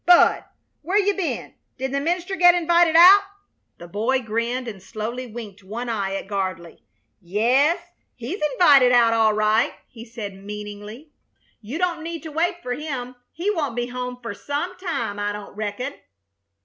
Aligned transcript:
"Bud, 0.03 0.45
wher 0.81 0.97
you 0.97 1.13
be'n? 1.15 1.53
Did 1.77 1.91
the 1.91 1.99
minister 1.99 2.35
get 2.35 2.55
invited 2.55 2.95
out?" 2.95 3.21
The 3.77 3.87
boy 3.87 4.23
grinned 4.23 4.67
and 4.67 4.81
slowly 4.81 5.27
winked 5.27 5.63
one 5.63 5.89
eye 5.89 6.15
at 6.15 6.25
Gardley. 6.27 6.81
"Yes, 7.21 7.79
he's 8.15 8.41
invited 8.53 8.91
out, 8.91 9.13
all 9.13 9.33
right," 9.33 9.73
he 9.87 10.03
said, 10.03 10.33
meaningly. 10.43 11.11
"You 11.61 11.77
don't 11.77 12.01
need 12.01 12.23
to 12.23 12.31
wait 12.31 12.63
fer 12.63 12.73
him. 12.73 13.15
He 13.31 13.51
won't 13.51 13.75
be 13.75 13.89
home 13.89 14.17
fer 14.23 14.33
some 14.33 14.75
time, 14.79 15.19
I 15.19 15.31
don't 15.33 15.55
reckon." 15.55 15.93